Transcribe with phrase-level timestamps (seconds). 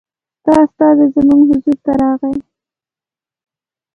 [0.41, 2.35] ستا استازی زموږ حضور ته راغی.